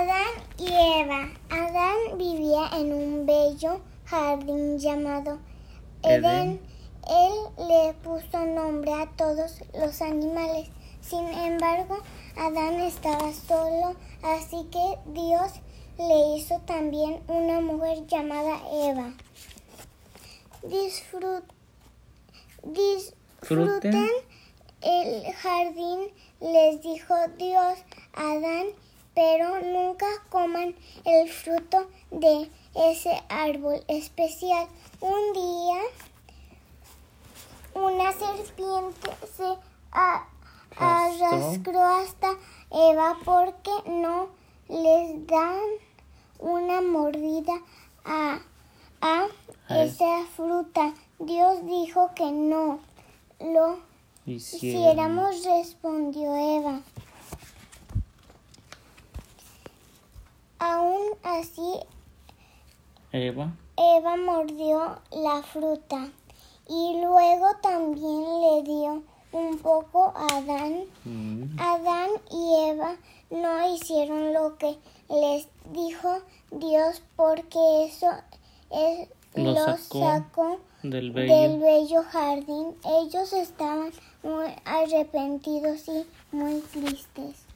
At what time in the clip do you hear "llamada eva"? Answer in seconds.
18.06-19.12